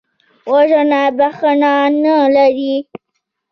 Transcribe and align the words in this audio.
وژنه 0.51 1.01
بښنه 1.17 1.73
نه 2.03 2.15
لري 2.35 2.75